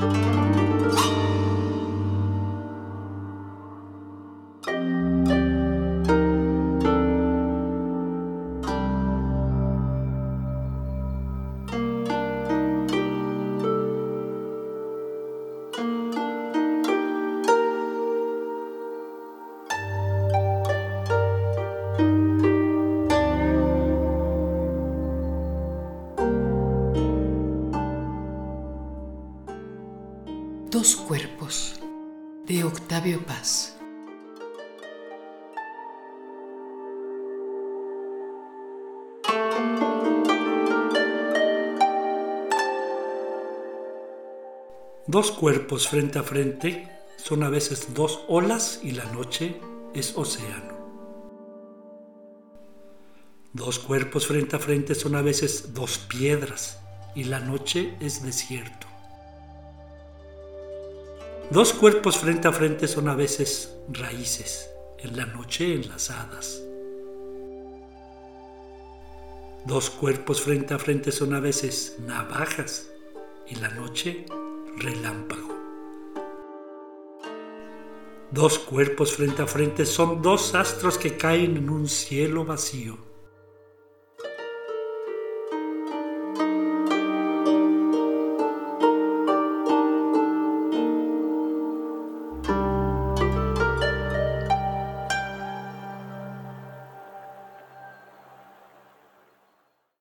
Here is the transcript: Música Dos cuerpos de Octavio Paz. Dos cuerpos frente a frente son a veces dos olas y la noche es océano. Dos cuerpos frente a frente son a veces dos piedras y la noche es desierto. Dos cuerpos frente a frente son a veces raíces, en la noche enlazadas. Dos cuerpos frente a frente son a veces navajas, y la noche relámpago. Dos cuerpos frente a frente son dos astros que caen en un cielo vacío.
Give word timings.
Música 0.00 0.47
Dos 30.70 30.96
cuerpos 30.96 31.80
de 32.44 32.62
Octavio 32.62 33.24
Paz. 33.24 33.74
Dos 45.06 45.30
cuerpos 45.30 45.88
frente 45.88 46.18
a 46.18 46.22
frente 46.22 46.86
son 47.16 47.44
a 47.44 47.48
veces 47.48 47.94
dos 47.94 48.26
olas 48.28 48.80
y 48.82 48.90
la 48.90 49.06
noche 49.06 49.58
es 49.94 50.18
océano. 50.18 50.76
Dos 53.54 53.78
cuerpos 53.78 54.26
frente 54.26 54.56
a 54.56 54.58
frente 54.58 54.94
son 54.94 55.16
a 55.16 55.22
veces 55.22 55.72
dos 55.72 55.96
piedras 55.96 56.78
y 57.14 57.24
la 57.24 57.40
noche 57.40 57.96
es 58.00 58.22
desierto. 58.22 58.87
Dos 61.50 61.72
cuerpos 61.72 62.18
frente 62.18 62.46
a 62.46 62.52
frente 62.52 62.86
son 62.86 63.08
a 63.08 63.14
veces 63.14 63.74
raíces, 63.88 64.70
en 64.98 65.16
la 65.16 65.24
noche 65.24 65.72
enlazadas. 65.72 66.62
Dos 69.64 69.88
cuerpos 69.88 70.42
frente 70.42 70.74
a 70.74 70.78
frente 70.78 71.10
son 71.10 71.32
a 71.32 71.40
veces 71.40 71.96
navajas, 72.00 72.90
y 73.46 73.54
la 73.54 73.70
noche 73.70 74.26
relámpago. 74.76 75.48
Dos 78.30 78.58
cuerpos 78.58 79.14
frente 79.14 79.40
a 79.40 79.46
frente 79.46 79.86
son 79.86 80.20
dos 80.20 80.54
astros 80.54 80.98
que 80.98 81.16
caen 81.16 81.56
en 81.56 81.70
un 81.70 81.88
cielo 81.88 82.44
vacío. 82.44 83.07